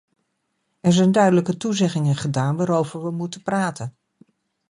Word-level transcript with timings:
Er 0.81 0.93
zijn 0.93 1.11
duidelijke 1.11 1.57
toezeggingen 1.57 2.15
gedaan 2.15 2.55
waarover 2.57 3.03
we 3.03 3.11
moeten 3.11 3.43
praten. 3.43 3.95